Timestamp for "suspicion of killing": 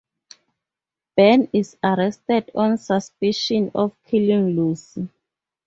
2.79-4.55